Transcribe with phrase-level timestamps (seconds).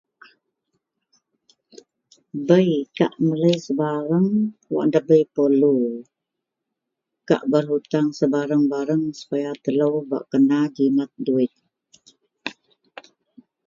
[2.47, 2.67] Bei
[2.97, 4.29] kak melei sebareng
[4.73, 5.75] wak ndabei perelu,
[7.29, 11.53] kak beruteang sebareng-bareng supaya telou bak kena jimet duwit